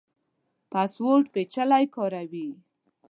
[0.71, 2.49] پاسورډ پیچلی کاروئ؟